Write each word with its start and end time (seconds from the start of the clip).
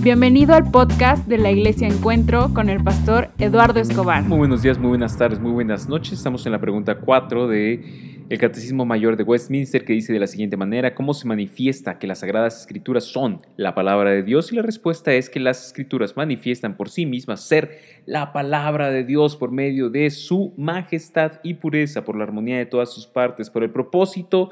Bienvenido 0.00 0.54
al 0.54 0.70
podcast 0.70 1.26
de 1.26 1.38
la 1.38 1.50
Iglesia 1.50 1.88
Encuentro 1.88 2.54
con 2.54 2.68
el 2.68 2.82
pastor 2.84 3.30
Eduardo 3.36 3.80
Escobar. 3.80 4.22
Muy 4.22 4.38
buenos 4.38 4.62
días, 4.62 4.78
muy 4.78 4.90
buenas 4.90 5.18
tardes, 5.18 5.40
muy 5.40 5.50
buenas 5.50 5.88
noches. 5.88 6.12
Estamos 6.12 6.46
en 6.46 6.52
la 6.52 6.60
pregunta 6.60 7.00
4 7.00 7.48
de 7.48 8.24
el 8.28 8.38
Catecismo 8.38 8.84
Mayor 8.84 9.16
de 9.16 9.24
Westminster 9.24 9.84
que 9.84 9.94
dice 9.94 10.12
de 10.12 10.20
la 10.20 10.28
siguiente 10.28 10.56
manera, 10.56 10.94
¿cómo 10.94 11.14
se 11.14 11.26
manifiesta 11.26 11.98
que 11.98 12.06
las 12.06 12.20
sagradas 12.20 12.60
escrituras 12.60 13.04
son 13.04 13.40
la 13.56 13.74
palabra 13.74 14.10
de 14.10 14.22
Dios? 14.22 14.52
Y 14.52 14.56
la 14.56 14.62
respuesta 14.62 15.12
es 15.14 15.28
que 15.28 15.40
las 15.40 15.66
escrituras 15.66 16.16
manifiestan 16.16 16.76
por 16.76 16.90
sí 16.90 17.04
mismas 17.04 17.40
ser 17.40 17.80
la 18.06 18.32
palabra 18.32 18.92
de 18.92 19.02
Dios 19.02 19.36
por 19.36 19.50
medio 19.50 19.90
de 19.90 20.10
su 20.10 20.54
majestad 20.56 21.40
y 21.42 21.54
pureza, 21.54 22.04
por 22.04 22.16
la 22.16 22.22
armonía 22.22 22.58
de 22.58 22.66
todas 22.66 22.94
sus 22.94 23.08
partes, 23.08 23.50
por 23.50 23.64
el 23.64 23.70
propósito 23.70 24.50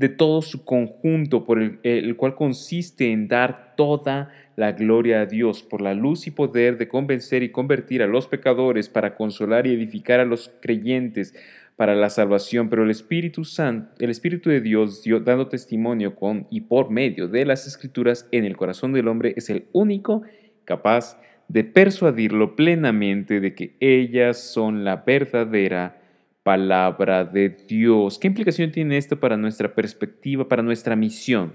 de 0.00 0.08
todo 0.08 0.40
su 0.40 0.64
conjunto, 0.64 1.44
por 1.44 1.60
el, 1.60 1.78
el 1.82 2.16
cual 2.16 2.34
consiste 2.34 3.12
en 3.12 3.28
dar 3.28 3.74
toda 3.76 4.30
la 4.56 4.72
gloria 4.72 5.20
a 5.20 5.26
Dios, 5.26 5.62
por 5.62 5.82
la 5.82 5.92
luz 5.92 6.26
y 6.26 6.30
poder 6.30 6.78
de 6.78 6.88
convencer 6.88 7.42
y 7.42 7.50
convertir 7.50 8.02
a 8.02 8.06
los 8.06 8.26
pecadores, 8.26 8.88
para 8.88 9.14
consolar 9.14 9.66
y 9.66 9.74
edificar 9.74 10.18
a 10.18 10.24
los 10.24 10.50
creyentes, 10.62 11.34
para 11.76 11.94
la 11.94 12.08
salvación, 12.08 12.70
pero 12.70 12.84
el 12.84 12.90
Espíritu 12.90 13.44
Santo, 13.44 13.92
el 13.98 14.08
Espíritu 14.08 14.48
de 14.48 14.62
Dios 14.62 15.02
dio, 15.02 15.20
dando 15.20 15.48
testimonio 15.48 16.14
con 16.14 16.46
y 16.50 16.62
por 16.62 16.88
medio 16.88 17.28
de 17.28 17.44
las 17.44 17.66
Escrituras 17.66 18.26
en 18.32 18.46
el 18.46 18.56
corazón 18.56 18.94
del 18.94 19.06
hombre 19.06 19.34
es 19.36 19.50
el 19.50 19.66
único 19.72 20.22
capaz 20.64 21.20
de 21.48 21.62
persuadirlo 21.62 22.56
plenamente 22.56 23.38
de 23.38 23.54
que 23.54 23.76
ellas 23.80 24.38
son 24.38 24.82
la 24.82 24.96
verdadera 24.96 25.99
palabra 26.42 27.24
de 27.24 27.48
Dios. 27.48 28.18
¿Qué 28.18 28.28
implicación 28.28 28.72
tiene 28.72 28.96
esto 28.96 29.20
para 29.20 29.36
nuestra 29.36 29.74
perspectiva, 29.74 30.48
para 30.48 30.62
nuestra 30.62 30.96
misión? 30.96 31.52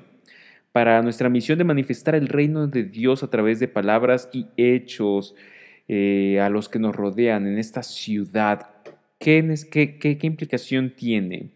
Para 0.71 1.01
nuestra 1.01 1.29
misión 1.29 1.57
de 1.57 1.63
manifestar 1.63 2.15
el 2.15 2.27
reino 2.27 2.67
de 2.67 2.83
Dios 2.83 3.23
a 3.23 3.29
través 3.29 3.59
de 3.59 3.67
palabras 3.67 4.29
y 4.33 4.47
hechos 4.57 5.35
eh, 5.87 6.39
a 6.41 6.49
los 6.49 6.69
que 6.69 6.79
nos 6.79 6.95
rodean 6.95 7.47
en 7.47 7.57
esta 7.57 7.83
ciudad 7.83 8.75
¿Qué, 9.19 10.19
implicación 10.21 10.93
tiene? 10.95 11.49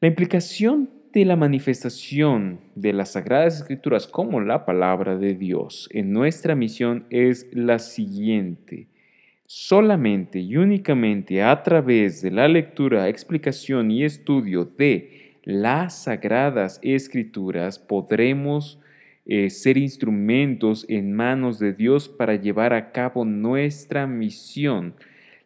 La 0.00 0.08
implicación 0.08 0.90
de 1.12 1.24
la 1.24 1.36
manifestación 1.36 2.60
de 2.74 2.92
las 2.92 3.12
Sagradas 3.12 3.58
Escrituras 3.58 4.06
como 4.06 4.40
la 4.40 4.64
palabra 4.64 5.16
de 5.16 5.34
Dios 5.34 5.88
en 5.92 6.12
nuestra 6.12 6.54
misión 6.54 7.06
es 7.10 7.46
la 7.52 7.78
siguiente. 7.78 8.88
Solamente 9.48 10.40
y 10.40 10.56
únicamente 10.56 11.40
a 11.40 11.62
través 11.62 12.20
de 12.20 12.32
la 12.32 12.48
lectura, 12.48 13.08
explicación 13.08 13.92
y 13.92 14.02
estudio 14.02 14.64
de 14.64 15.36
las 15.44 16.02
Sagradas 16.02 16.80
Escrituras 16.82 17.78
podremos 17.78 18.80
eh, 19.24 19.50
ser 19.50 19.76
instrumentos 19.76 20.84
en 20.88 21.12
manos 21.12 21.60
de 21.60 21.72
Dios 21.72 22.08
para 22.08 22.34
llevar 22.34 22.72
a 22.72 22.90
cabo 22.90 23.24
nuestra 23.24 24.08
misión. 24.08 24.94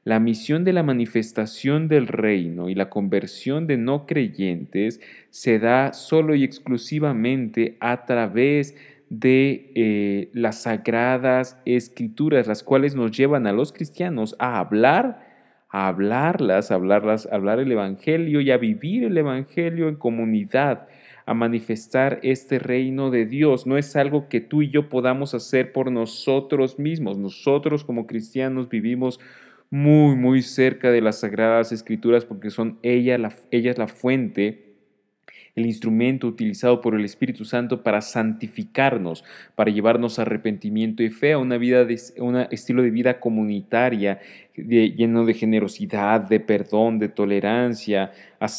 La 0.04 0.18
misión 0.18 0.64
de 0.64 0.72
la 0.72 0.82
manifestación 0.82 1.86
del 1.86 2.06
reino 2.06 2.70
y 2.70 2.74
la 2.74 2.88
conversión 2.88 3.66
de 3.66 3.76
no 3.76 4.06
creyentes 4.06 4.98
se 5.28 5.58
da 5.58 5.92
solo 5.92 6.34
y 6.34 6.42
exclusivamente 6.42 7.76
a 7.80 8.06
través 8.06 8.72
de 8.72 8.99
eh, 9.12 10.30
las 10.32 10.62
sagradas 10.62 11.60
escrituras, 11.64 12.46
las 12.46 12.62
cuales 12.62 12.94
nos 12.94 13.10
llevan 13.10 13.46
a 13.46 13.52
los 13.52 13.72
cristianos 13.72 14.36
a 14.38 14.58
hablar, 14.60 15.26
a 15.68 15.88
hablarlas, 15.88 16.70
a 16.70 16.76
hablarlas, 16.76 17.26
a 17.26 17.34
hablar 17.34 17.58
el 17.58 17.72
Evangelio 17.72 18.40
y 18.40 18.50
a 18.50 18.56
vivir 18.56 19.04
el 19.04 19.18
Evangelio 19.18 19.88
en 19.88 19.96
comunidad, 19.96 20.86
a 21.26 21.34
manifestar 21.34 22.20
este 22.22 22.58
reino 22.58 23.10
de 23.10 23.26
Dios. 23.26 23.66
No 23.66 23.76
es 23.78 23.96
algo 23.96 24.28
que 24.28 24.40
tú 24.40 24.62
y 24.62 24.68
yo 24.68 24.88
podamos 24.88 25.34
hacer 25.34 25.72
por 25.72 25.90
nosotros 25.90 26.78
mismos. 26.78 27.18
Nosotros 27.18 27.84
como 27.84 28.06
cristianos 28.06 28.68
vivimos 28.68 29.18
muy, 29.70 30.16
muy 30.16 30.42
cerca 30.42 30.90
de 30.90 31.00
las 31.00 31.20
Sagradas 31.20 31.72
Escrituras 31.72 32.24
porque 32.24 32.50
son 32.50 32.78
ella, 32.82 33.18
la, 33.18 33.32
ella 33.50 33.70
es 33.70 33.78
la 33.78 33.88
fuente 33.88 34.69
el 35.56 35.66
instrumento 35.66 36.26
utilizado 36.26 36.80
por 36.80 36.94
el 36.94 37.04
Espíritu 37.04 37.44
Santo 37.44 37.82
para 37.82 38.00
santificarnos, 38.00 39.24
para 39.54 39.70
llevarnos 39.70 40.18
a 40.18 40.22
arrepentimiento 40.22 41.02
y 41.02 41.10
fe, 41.10 41.32
a 41.32 41.38
una 41.38 41.58
vida 41.58 41.84
de, 41.84 42.00
un 42.18 42.36
estilo 42.50 42.82
de 42.82 42.90
vida 42.90 43.20
comunitaria 43.20 44.20
lleno 44.66 45.24
de 45.24 45.34
generosidad, 45.34 46.20
de 46.20 46.40
perdón, 46.40 46.98
de 46.98 47.08
tolerancia, 47.08 48.12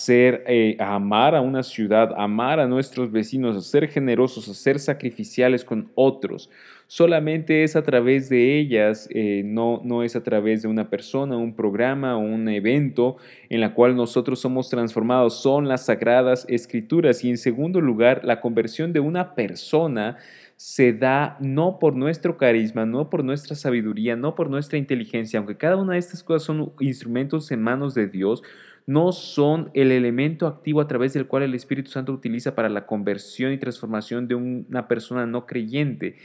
eh, 0.08 0.78
a 0.80 0.96
amar 0.96 1.36
a 1.36 1.42
una 1.42 1.64
ciudad, 1.64 2.14
amar 2.18 2.60
a 2.60 2.68
nuestros 2.68 3.12
vecinos, 3.12 3.56
a 3.56 3.62
ser 3.62 3.88
generosos, 3.88 4.48
a 4.48 4.54
ser 4.54 4.80
sacrificiales 4.80 5.66
con 5.66 5.92
otros. 5.96 6.50
Solamente 6.88 7.64
es 7.64 7.78
a 7.78 7.84
través 7.84 8.28
de 8.28 8.60
ellas, 8.60 9.08
eh, 9.12 9.44
no, 9.46 9.82
no 9.84 10.04
es 10.04 10.18
a 10.18 10.24
través 10.24 10.62
de 10.62 10.68
una 10.68 10.90
persona, 10.90 11.38
un 11.38 11.56
programa 11.56 12.18
un 12.18 12.50
evento 12.50 13.16
en 13.50 13.62
la 13.62 13.74
cual 13.74 13.96
nosotros 13.96 14.42
somos 14.42 14.70
transformados. 14.70 15.42
Son 15.42 15.70
las 15.70 15.86
sagradas 15.86 16.46
escrituras. 16.50 17.24
Y 17.24 17.30
en 17.30 17.38
segundo 17.38 17.80
lugar, 17.80 18.26
la 18.26 18.42
conversión 18.42 18.92
de 18.92 19.00
una 19.00 19.36
persona 19.36 20.18
se 20.62 20.94
da 20.94 21.38
no 21.40 21.80
por 21.80 21.96
nuestro 21.96 22.38
carisma, 22.38 22.86
no 22.86 23.10
por 23.10 23.24
nuestra 23.24 23.56
sabiduría, 23.56 24.16
no 24.16 24.36
por 24.36 24.48
nuestra 24.48 24.78
inteligencia, 24.78 25.40
aunque 25.40 25.58
cada 25.58 25.76
una 25.76 25.94
de 25.94 26.00
estas 26.00 26.24
cosas 26.24 26.44
son 26.44 26.74
instrumentos 26.80 27.50
en 27.50 27.64
manos 27.64 27.96
de 27.96 28.06
Dios, 28.06 28.44
no 28.86 29.12
son 29.12 29.72
el 29.74 29.92
elemento 29.92 30.46
activo 30.46 30.80
a 30.80 30.88
través 30.88 31.14
del 31.14 31.26
cual 31.26 31.42
el 31.42 31.56
Espíritu 31.56 31.90
Santo 31.90 32.14
utiliza 32.14 32.54
para 32.54 32.70
la 32.70 32.86
conversión 32.86 33.52
y 33.54 33.58
transformación 33.58 34.28
de 34.28 34.36
una 34.36 34.88
persona 34.88 35.26
no 35.26 35.48
creyente 35.48 36.18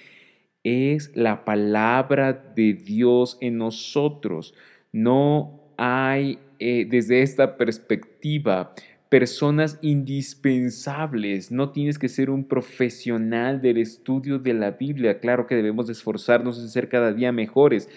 es 0.65 1.17
la 1.17 1.47
palabra 1.47 2.35
de 2.35 2.75
Dios 2.75 3.39
en 3.41 3.57
nosotros. 3.57 4.53
No 4.93 5.63
hay 5.79 6.41
eh, 6.59 6.87
desde 6.87 7.23
esta 7.23 7.57
perspectiva 7.57 8.75
personas 9.09 9.79
indispensables. 9.83 11.51
No 11.51 11.71
tienes 11.71 11.99
que 11.99 12.09
ser 12.09 12.31
un 12.31 12.45
profesional 12.45 13.61
del 13.61 13.79
estudio 13.79 14.39
de 14.39 14.55
la 14.55 14.73
Biblia. 14.73 15.21
Claro 15.21 15.47
que 15.47 15.55
debemos 15.55 15.89
esforzarnos 15.89 16.59
en 16.59 16.69
ser 16.69 16.89
cada 16.89 17.13
día 17.13 17.33
mejores, 17.33 17.89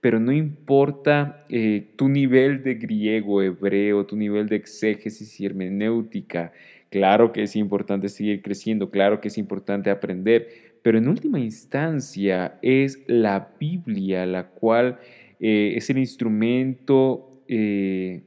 pero 0.00 0.20
no 0.20 0.32
importa 0.32 1.44
eh, 1.48 1.88
tu 1.96 2.08
nivel 2.08 2.62
de 2.62 2.74
griego, 2.74 3.42
hebreo, 3.42 4.06
tu 4.06 4.16
nivel 4.16 4.48
de 4.48 4.56
exégesis 4.56 5.40
y 5.40 5.46
hermenéutica. 5.46 6.52
Claro 6.90 7.32
que 7.32 7.42
es 7.42 7.56
importante 7.56 8.08
seguir 8.08 8.42
creciendo, 8.42 8.90
claro 8.90 9.20
que 9.20 9.28
es 9.28 9.38
importante 9.38 9.90
aprender, 9.90 10.48
pero 10.82 10.98
en 10.98 11.08
última 11.08 11.38
instancia 11.38 12.58
es 12.62 12.98
la 13.06 13.52
Biblia 13.60 14.26
la 14.26 14.48
cual 14.48 14.98
eh, 15.38 15.74
es 15.76 15.88
el 15.88 15.98
instrumento 15.98 17.42
eh, 17.46 18.22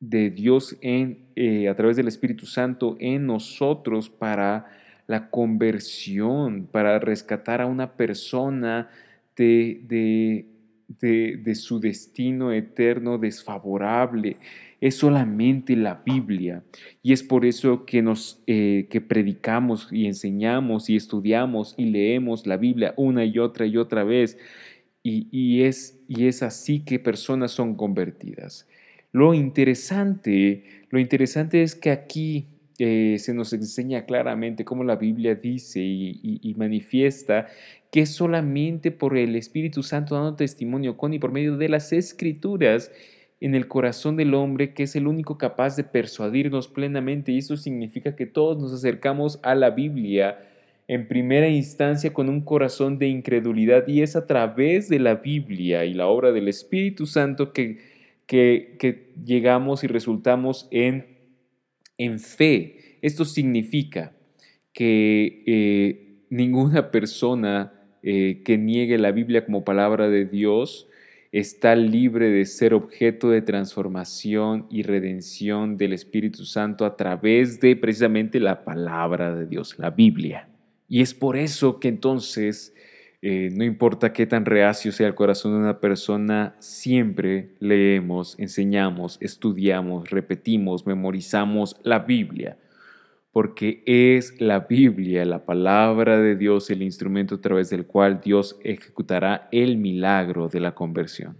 de 0.00 0.30
Dios 0.30 0.76
en, 0.80 1.27
eh, 1.38 1.68
a 1.68 1.74
través 1.74 1.96
del 1.96 2.08
Espíritu 2.08 2.46
Santo 2.46 2.96
en 3.00 3.26
nosotros 3.26 4.10
para 4.10 4.66
la 5.06 5.30
conversión, 5.30 6.68
para 6.70 6.98
rescatar 6.98 7.60
a 7.60 7.66
una 7.66 7.92
persona 7.92 8.90
de, 9.36 10.46
de 10.88 11.54
su 11.54 11.80
destino 11.80 12.52
eterno 12.52 13.18
desfavorable 13.18 14.36
es 14.80 14.96
solamente 14.96 15.76
la 15.76 16.02
Biblia. 16.04 16.62
Y 17.02 17.12
es 17.12 17.22
por 17.22 17.44
eso 17.44 17.84
que 17.84 18.02
nos 18.02 18.42
eh, 18.46 18.86
que 18.90 19.00
predicamos 19.00 19.88
y 19.90 20.06
enseñamos 20.06 20.88
y 20.88 20.96
estudiamos 20.96 21.74
y 21.76 21.86
leemos 21.86 22.46
la 22.46 22.56
Biblia 22.56 22.94
una 22.96 23.24
y 23.24 23.38
otra 23.38 23.66
y 23.66 23.76
otra 23.76 24.04
vez. 24.04 24.38
Y, 25.10 25.62
es, 25.62 25.98
y 26.06 26.26
es 26.26 26.42
así 26.42 26.80
que 26.80 26.98
personas 26.98 27.52
son 27.52 27.76
convertidas. 27.76 28.68
Lo 29.12 29.34
interesante, 29.34 30.64
lo 30.90 30.98
interesante 30.98 31.62
es 31.62 31.74
que 31.74 31.90
aquí 31.90 32.46
eh, 32.78 33.16
se 33.18 33.34
nos 33.34 33.52
enseña 33.52 34.04
claramente 34.04 34.64
cómo 34.64 34.84
la 34.84 34.96
Biblia 34.96 35.34
dice 35.34 35.80
y, 35.80 36.20
y, 36.22 36.54
manifiesta 36.54 37.46
que 37.90 38.06
solamente 38.06 38.92
por 38.92 39.16
el 39.16 39.34
Espíritu 39.34 39.82
Santo 39.82 40.14
dando 40.14 40.36
testimonio 40.36 40.96
con 40.96 41.12
y 41.12 41.18
por 41.18 41.32
medio 41.32 41.56
de 41.56 41.68
las 41.68 41.92
escrituras 41.92 42.92
en 43.40 43.54
el 43.54 43.66
corazón 43.66 44.16
del 44.16 44.34
hombre 44.34 44.74
que 44.74 44.84
es 44.84 44.94
el 44.96 45.06
único 45.06 45.38
capaz 45.38 45.76
de 45.76 45.84
persuadirnos 45.84 46.68
plenamente. 46.68 47.32
Y 47.32 47.38
eso 47.38 47.56
significa 47.56 48.14
que 48.14 48.26
todos 48.26 48.58
nos 48.60 48.72
acercamos 48.72 49.40
a 49.42 49.54
la 49.54 49.70
Biblia 49.70 50.38
en 50.86 51.06
primera 51.06 51.48
instancia 51.48 52.12
con 52.12 52.28
un 52.28 52.42
corazón 52.42 52.98
de 52.98 53.08
incredulidad. 53.08 53.86
Y 53.86 54.02
es 54.02 54.16
a 54.16 54.26
través 54.26 54.88
de 54.88 54.98
la 54.98 55.16
Biblia 55.16 55.84
y 55.84 55.94
la 55.94 56.06
obra 56.06 56.32
del 56.32 56.48
Espíritu 56.48 57.06
Santo 57.06 57.52
que, 58.28 59.14
llegamos 59.24 59.82
y 59.82 59.88
resultamos 59.88 60.68
en, 60.70 61.18
en 61.96 62.20
fe. 62.20 62.98
Esto 63.02 63.24
significa 63.24 64.12
que 64.72 65.42
eh, 65.46 66.24
ninguna 66.30 66.92
persona 66.92 67.72
eh, 68.02 68.42
que 68.44 68.58
niegue 68.58 68.98
la 68.98 69.10
Biblia 69.10 69.44
como 69.44 69.64
palabra 69.64 70.08
de 70.08 70.24
Dios 70.24 70.88
está 71.32 71.74
libre 71.74 72.30
de 72.30 72.46
ser 72.46 72.74
objeto 72.74 73.30
de 73.30 73.42
transformación 73.42 74.66
y 74.70 74.82
redención 74.82 75.76
del 75.76 75.92
Espíritu 75.92 76.44
Santo 76.44 76.84
a 76.84 76.96
través 76.96 77.60
de 77.60 77.76
precisamente 77.76 78.40
la 78.40 78.64
palabra 78.64 79.34
de 79.34 79.46
Dios, 79.46 79.78
la 79.78 79.90
Biblia. 79.90 80.48
Y 80.86 81.02
es 81.02 81.12
por 81.12 81.36
eso 81.36 81.80
que 81.80 81.88
entonces, 81.88 82.74
eh, 83.20 83.50
no 83.52 83.64
importa 83.64 84.12
qué 84.12 84.26
tan 84.26 84.44
reacio 84.44 84.92
sea 84.92 85.08
el 85.08 85.14
corazón 85.14 85.52
de 85.52 85.58
una 85.58 85.80
persona, 85.80 86.54
siempre 86.58 87.54
leemos, 87.58 88.38
enseñamos, 88.38 89.18
estudiamos, 89.20 90.10
repetimos, 90.10 90.86
memorizamos 90.86 91.76
la 91.82 92.00
Biblia 92.00 92.58
porque 93.32 93.84
es 93.86 94.40
la 94.40 94.60
Biblia, 94.60 95.24
la 95.24 95.44
palabra 95.44 96.18
de 96.18 96.34
Dios, 96.34 96.70
el 96.70 96.82
instrumento 96.82 97.36
a 97.36 97.40
través 97.40 97.70
del 97.70 97.86
cual 97.86 98.20
Dios 98.20 98.58
ejecutará 98.64 99.48
el 99.52 99.76
milagro 99.76 100.48
de 100.48 100.60
la 100.60 100.74
conversión. 100.74 101.36